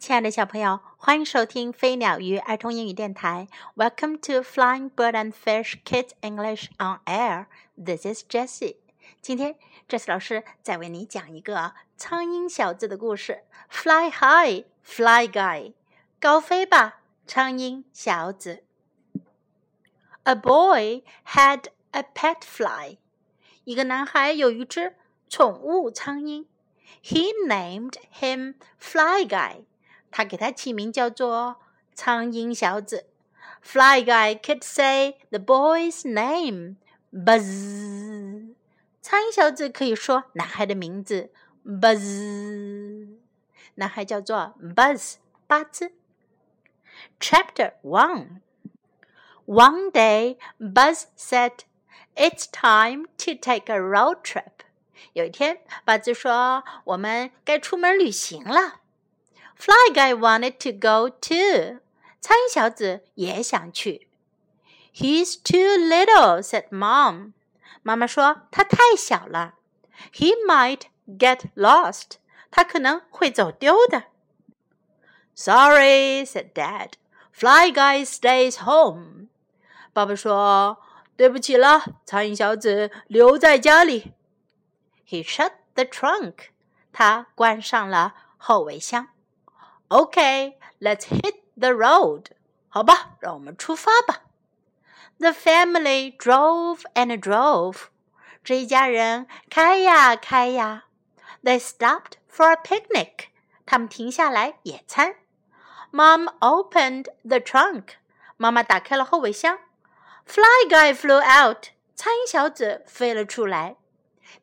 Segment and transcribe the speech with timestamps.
[0.00, 3.48] 亲爱的小朋友，欢迎收听飞鸟鱼儿童英语电台。
[3.76, 7.48] Welcome to Flying Bird and Fish Kids English on Air.
[7.76, 8.76] This is Jessie.
[9.20, 13.44] 今天，Jessie 老师再为你讲一个苍蝇小子的故事。
[13.68, 15.74] Fly high, fly guy，
[16.18, 18.64] 高飞吧，苍蝇小子。
[20.22, 22.96] A boy had a pet fly.
[23.64, 24.96] 一个男孩有一只
[25.28, 26.46] 宠物苍蝇。
[27.04, 29.64] He named him Fly Guy.
[30.10, 31.56] 他给他起名叫做
[31.94, 33.06] 苍蝇小子。
[33.62, 36.76] Fly Guy could say the boy's name.
[37.12, 38.54] Buzz.
[39.02, 41.30] 苍蝇小子可以说男孩的名字。
[41.64, 43.08] Buzz.
[43.74, 45.14] 男孩叫做 Buzz
[45.46, 45.92] 巴兹。
[47.18, 48.40] Chapter One.
[49.46, 51.64] One day, Buzz said,
[52.14, 54.64] "It's time to take a road trip."
[55.14, 58.79] 有一天，，Buzz 说：“我们该出门旅行了。”
[59.59, 61.79] Fly guy wanted to go too.
[62.21, 64.07] 苍蝇小子也想去。
[64.93, 67.33] He's too little," said Mom.
[67.83, 69.55] 妈妈说他太小了。
[70.13, 72.17] He might get lost.
[72.51, 74.05] 他可能会走丢的。
[75.35, 76.93] Sorry," said Dad.
[77.31, 79.27] "Fly guy stays home."
[79.93, 84.13] 爸爸说：“对不起了，苍蝇小子留在家里。”
[85.07, 86.49] He shut the trunk.
[86.91, 89.09] 他关上了后备箱。
[89.89, 92.31] Okay, let's hit the road.
[92.69, 94.23] 好吧，让我们出发吧。
[95.19, 97.85] The family drove and drove.
[98.43, 100.85] 这一家人开呀开呀。
[101.43, 103.29] They stopped for a picnic.
[103.65, 105.15] 他们停下来野餐。
[105.91, 107.95] Mom opened the trunk.
[108.37, 109.59] 妈妈打开了后备箱。
[110.25, 111.69] Fly guy flew out.
[111.95, 113.77] 苍蝇小子飞了出来。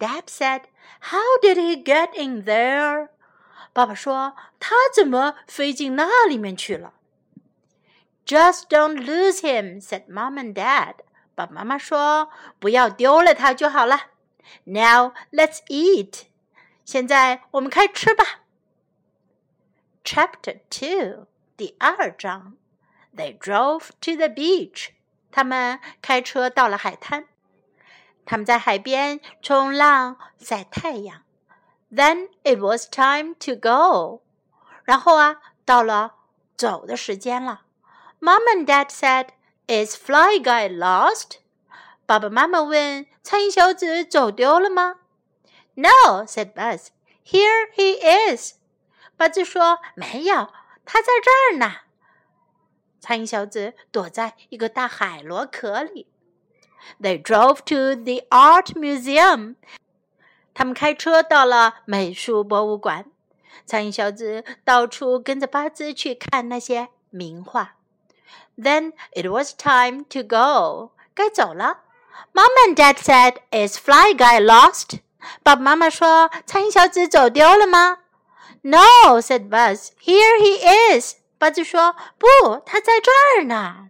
[0.00, 0.62] Dad said,
[1.00, 3.10] "How did he get in there?"
[3.73, 6.93] 爸爸说：“他怎么飞进那里面去了
[8.25, 10.95] ？”Just don't lose him," said Mom and Dad.
[11.35, 14.07] 爸爸妈妈说：“不要丢了他就好了。”
[14.65, 16.23] Now let's eat.
[16.83, 18.41] 现在我们开吃吧。
[20.03, 22.57] Chapter Two 第二章。
[23.15, 24.89] They drove to the beach.
[25.31, 27.27] 他们开车到了海滩。
[28.25, 31.23] 他们在海边冲浪、晒太阳。
[31.90, 34.22] then it was time to go.
[34.84, 36.14] 然后啊，到了
[36.56, 37.62] 走的时间了。
[38.20, 39.28] Mom and Dad said,
[39.66, 41.38] "Is Fly Guy lost?"
[42.06, 44.96] 爸爸妈妈问：“苍蝇小子走丢了吗？”
[45.74, 46.88] No, said Buzz.
[47.24, 47.98] Here he
[48.34, 48.54] is.
[49.16, 50.52] 巴兹说：“没有，
[50.84, 51.76] 他在这儿呢。”
[53.00, 56.06] 苍蝇小子躲在一个大海螺壳里。
[57.00, 59.56] They drove to the art museum.
[60.53, 63.05] 他们开车到了美术博物馆，
[63.65, 67.75] 苍蝇小子到处跟着巴兹去看那些名画。
[68.57, 71.79] Then it was time to go，该走了。
[72.33, 74.99] Mom and Dad said, "Is Fly Guy lost?"
[75.43, 77.99] 爸爸妈妈说：“苍蝇小子走丢了吗
[78.61, 79.89] ？”No, said Buzz.
[80.01, 81.15] Here he is.
[81.37, 83.89] 巴兹说：“不，他在这儿呢。”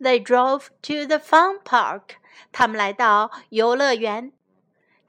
[0.00, 2.16] They drove to the fun park.
[2.50, 4.32] 他们来到游乐园。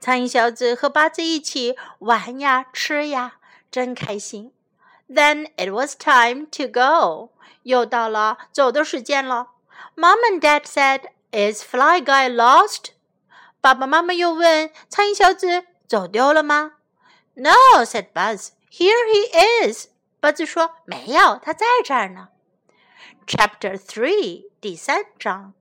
[0.04, 3.36] 苍蝇小子和巴兹一起玩呀、吃呀，
[3.72, 4.52] 真开心。
[5.08, 7.30] Then it was time to go，
[7.62, 9.52] 又到了走的时间了。
[9.96, 12.88] Mom and Dad said, "Is Fly Guy lost?"
[13.62, 16.74] 爸爸妈妈又问苍蝇小子走丢了吗
[17.36, 18.50] ？No, said Buzz.
[18.70, 19.88] Here he is.
[20.20, 22.28] 巴兹说没有，他在这儿呢。
[23.26, 25.54] Chapter Three，第三章。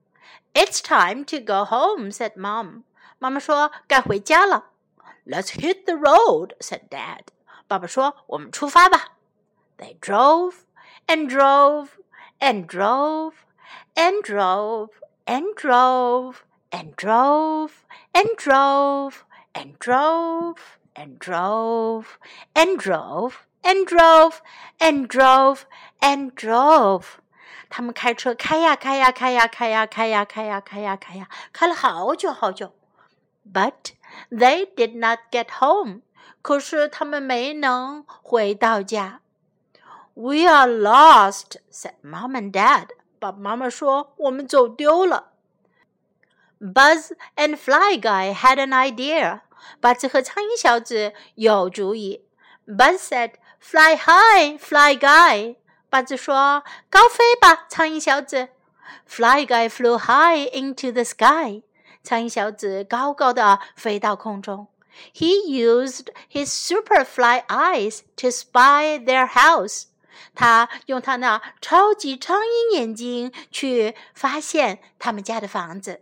[0.53, 2.83] It's time to go home," said Mom.
[3.22, 4.70] 妈妈说该回家了。
[5.26, 7.26] Let's hit the road," said Dad.
[7.66, 9.16] 爸爸说：“我们出发吧。”
[9.76, 10.54] They drove
[11.06, 11.88] and drove
[12.38, 13.32] and drove
[13.94, 14.90] and drove
[15.26, 16.36] and drove
[16.70, 17.70] and drove
[18.02, 19.12] and drove
[19.52, 20.56] and drove
[20.94, 22.04] and drove
[22.54, 24.40] and drove and drove
[24.78, 25.60] and drove
[26.00, 27.04] and drove.
[27.68, 32.72] 他们开车开呀开呀开呀开呀开呀开呀开呀开呀，开了好久好久。
[33.50, 33.92] but
[34.30, 36.02] they did not get home.
[36.42, 39.20] 可是他们没能回到家。
[40.14, 42.88] We are lost," said Mom and Dad.
[43.18, 45.32] 爸爸妈妈说我们走丢了。
[46.60, 49.42] Buzz and Fly Guy had an idea.
[49.80, 52.24] 巴兹和苍蝇小子有主意。
[52.66, 55.56] Buzz said, "Fly high, Fly Guy."
[55.88, 58.48] 巴兹说：“高飞吧，苍蝇小子。”
[59.06, 61.62] Fly Guy flew high into the sky.
[62.03, 64.67] 苍蝇小子高高的飞到空中。
[65.13, 69.85] He used his superfly eyes to spy their house.
[70.35, 76.01] 他用他那超级苍蝇眼睛去发现他们家的房子。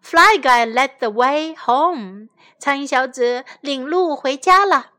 [0.00, 2.28] Fly guy led the way home.
[2.58, 4.92] 苍蝇小子领路回家了。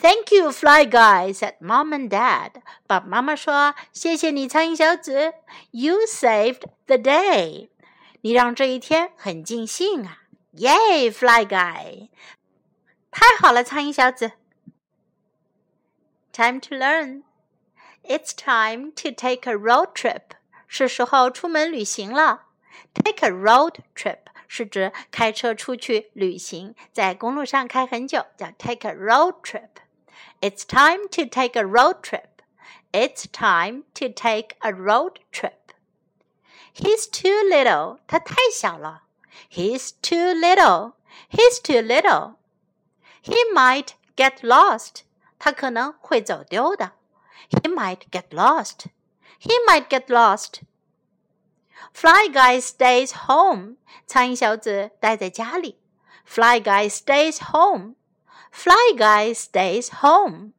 [0.00, 2.62] Thank you, Fly Guy," said Mom and Dad.
[2.86, 5.32] 爸爸妈妈说：“谢谢你，苍蝇小子。
[5.72, 7.68] You saved the day.
[8.22, 10.22] 你让这一天很尽兴啊
[10.54, 12.08] ！Yay, Fly Guy!
[13.10, 14.32] 太好了，苍蝇小子。
[16.32, 17.22] Time to learn.
[18.02, 20.22] It's time to take a road trip.
[20.66, 22.46] 是时候出门旅行了。
[22.94, 29.68] Take a road trip 是指开车出去旅行，在公路上开很久，叫 take a road trip。
[30.40, 32.28] It's time to take a road trip.
[32.92, 35.57] It's time to take a road trip.
[36.77, 37.99] He's too little.
[38.07, 39.03] 他太小了。
[39.49, 40.93] He's too little.
[41.29, 42.35] He's too little.
[43.23, 45.01] He might get lost.
[45.39, 46.93] 他可能会走丢的。
[47.49, 48.87] He might get lost.
[49.39, 50.61] He might get lost.
[51.93, 53.75] Fly guy stays home.
[54.07, 55.77] 苍蝇小子待在家里。
[56.25, 57.95] Fly guy stays home.
[58.51, 60.53] Fly guy stays home.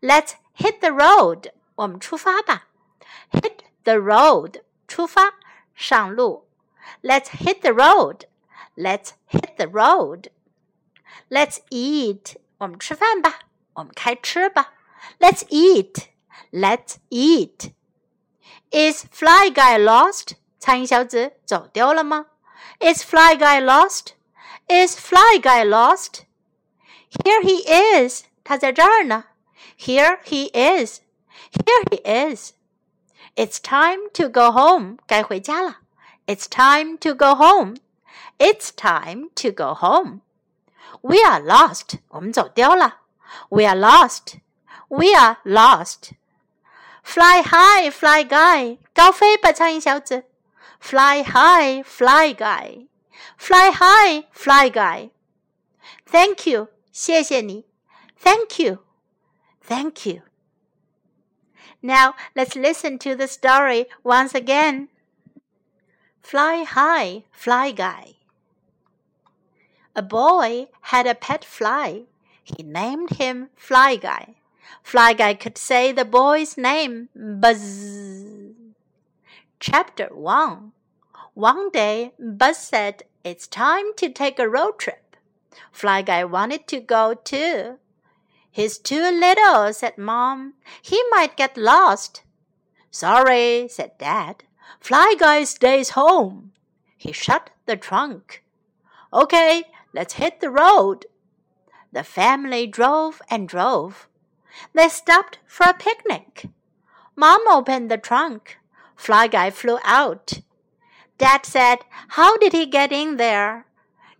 [0.00, 1.52] Let's hit the road.
[1.76, 2.68] 我们出发吧。
[3.30, 4.62] Hit the road.
[4.90, 5.34] 出发，
[5.74, 6.48] 上路。
[7.02, 8.26] Let's hit the road.
[8.76, 10.30] Let's hit the road.
[11.28, 12.36] Let's eat.
[12.58, 13.40] 我们吃饭吧。
[13.74, 14.72] 我们开吃吧。
[15.18, 16.08] Let's eat.
[16.52, 17.72] Let's eat.
[18.70, 20.36] Is Fly Guy lost?
[20.58, 22.26] 苍蝇小子走丢了吗？
[22.80, 24.14] Is Fly Guy lost?
[24.68, 26.24] Is Fly Guy lost?
[27.10, 28.24] Here he is.
[28.44, 29.24] 他在这儿呢。
[29.78, 31.00] Here he is.
[31.52, 32.52] Here he is.
[33.34, 34.98] It's time to go home.
[35.06, 35.78] 该回家了。
[36.26, 37.76] It's time to go home.
[38.38, 40.20] It's time to go home.
[41.02, 41.98] We are lost.
[42.08, 43.00] 我们走丢了。
[43.50, 44.38] We are lost.
[44.88, 46.12] We are lost.
[47.04, 48.78] Fly high, fly guy.
[48.94, 50.24] 高飞吧，苍蝇小子。
[50.80, 52.88] Fly high, fly guy.
[53.38, 55.10] Fly high, fly guy.
[56.10, 56.68] Thank you.
[56.92, 57.66] 谢谢你，
[58.22, 58.78] Thank you,
[59.66, 60.22] Thank you.
[61.81, 64.89] Now let's listen to the story once again.
[66.21, 68.15] Fly high, fly guy.
[69.93, 72.03] A boy had a pet fly.
[72.43, 74.35] He named him Fly Guy.
[74.81, 78.53] Fly Guy could say the boy's name, Buzz.
[79.59, 80.71] Chapter 1
[81.33, 85.17] One day, Buzz said, It's time to take a road trip.
[85.73, 87.77] Fly Guy wanted to go too.
[88.51, 90.55] He's too little, said Mom.
[90.81, 92.23] He might get lost.
[92.91, 94.43] Sorry, said Dad.
[94.81, 96.51] Fly Guy stays home.
[96.97, 98.43] He shut the trunk.
[99.13, 99.63] Okay,
[99.93, 101.05] let's hit the road.
[101.93, 104.07] The family drove and drove.
[104.73, 106.45] They stopped for a picnic.
[107.15, 108.57] Mom opened the trunk.
[108.95, 110.41] Fly Guy flew out.
[111.17, 113.65] Dad said, How did he get in there?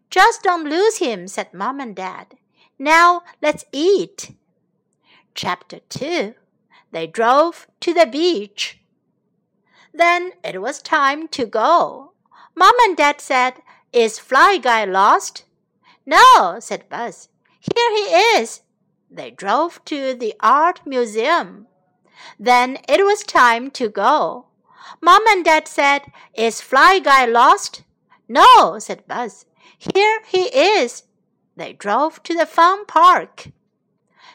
[0.09, 2.35] Just don't lose him, said Mom and Dad.
[2.81, 4.31] Now let's eat.
[5.35, 6.33] Chapter 2
[6.91, 8.79] They drove to the beach.
[9.93, 12.13] Then it was time to go.
[12.55, 13.61] Mom and Dad said,
[13.93, 15.43] Is Fly Guy lost?
[16.07, 17.29] No, said Buzz.
[17.59, 18.61] Here he is.
[19.11, 21.67] They drove to the art museum.
[22.39, 24.47] Then it was time to go.
[25.03, 27.83] Mom and Dad said, Is Fly Guy lost?
[28.27, 29.45] No, said Buzz.
[29.77, 31.03] Here he is.
[31.55, 33.47] They drove to the fun park.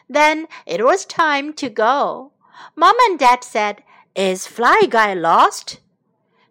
[0.09, 2.31] Then it was time to go.
[2.75, 3.83] Mom and Dad said,
[4.15, 5.79] Is Fly Guy lost?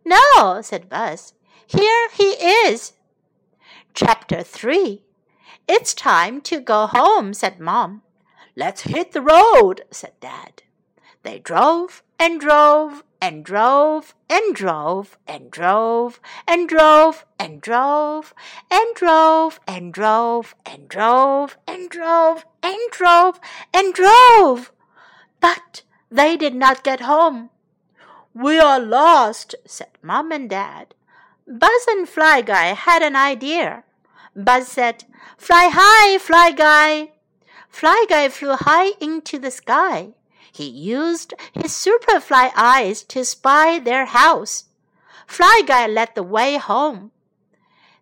[0.04, 1.32] No, said Buzz.
[1.66, 2.34] Here he
[2.68, 2.92] is.
[3.94, 5.02] Chapter 3
[5.66, 8.02] It's time to go home, said Mom.
[8.54, 10.62] Let's hit the road, said Dad.
[11.22, 18.34] They drove and drove and drove and drove and drove and drove and drove
[18.70, 23.40] and drove and drove and drove and drove and drove
[23.74, 24.72] and drove.
[25.40, 27.50] But they did not get home.
[28.34, 30.94] We are lost, said Mom and Dad.
[31.46, 33.84] Buzz and Fly Guy had an idea.
[34.34, 35.04] Buzz said,
[35.38, 37.12] Fly high, Fly Guy.
[37.68, 40.10] Fly Guy flew high into the sky.
[40.56, 44.64] He used his superfly eyes to spy their house.
[45.26, 47.12] Fly Guy led the way home.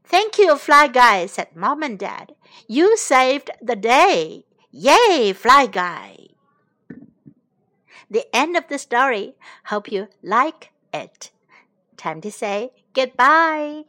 [0.05, 2.37] Thank you, Fly Guy, said Mom and Dad.
[2.69, 4.45] You saved the day.
[4.71, 6.29] Yay, Fly Guy.
[8.09, 9.35] The end of the story.
[9.65, 11.33] Hope you like it.
[11.97, 13.85] Time to say goodbye.